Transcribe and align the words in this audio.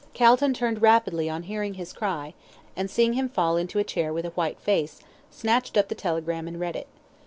Calton 0.15 0.51
turned 0.55 0.81
rapidly 0.81 1.29
on 1.29 1.43
hearing 1.43 1.75
his 1.75 1.93
cry, 1.93 2.33
and 2.75 2.89
seeing 2.89 3.13
him 3.13 3.29
fall 3.29 3.55
into 3.55 3.77
a 3.77 3.83
chair 3.83 4.11
with 4.11 4.25
a 4.25 4.31
white 4.31 4.59
face, 4.59 4.99
snatched 5.29 5.77
up 5.77 5.89
the 5.89 5.93
telegram 5.93 6.47
and 6.47 6.59
read 6.59 6.75
it. 6.75 6.87